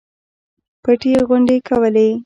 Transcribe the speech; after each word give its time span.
پټې 0.83 1.11
غونډې 1.27 1.57
کولې. 1.67 2.09